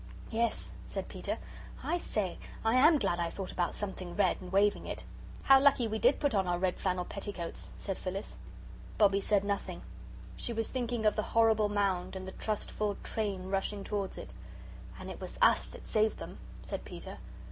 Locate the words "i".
1.83-1.99, 2.65-2.73, 3.19-3.29